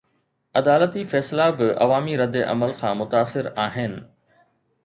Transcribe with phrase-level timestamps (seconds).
[0.55, 4.09] عدالتي فيصلا به عوامي ردعمل کان متاثر آهن؟